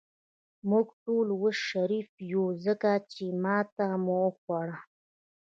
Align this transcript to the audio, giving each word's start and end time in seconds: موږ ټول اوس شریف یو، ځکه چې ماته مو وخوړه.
موږ 0.69 0.87
ټول 1.03 1.27
اوس 1.37 1.57
شریف 1.69 2.09
یو، 2.31 2.45
ځکه 2.65 2.89
چې 3.13 3.25
ماته 3.43 3.85
مو 4.03 4.15
وخوړه. 4.25 4.77